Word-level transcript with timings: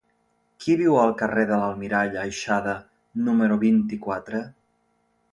Qui 0.63 0.75
viu 0.77 0.95
al 1.01 1.11
carrer 1.17 1.41
de 1.51 1.59
l'Almirall 1.63 2.17
Aixada 2.21 2.73
número 3.27 3.57
vint-i-quatre? 3.65 4.41